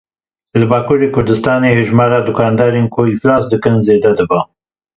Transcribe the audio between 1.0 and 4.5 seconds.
Kurdistanê hejmara dukandarên ku îflas dikin zêde dibe.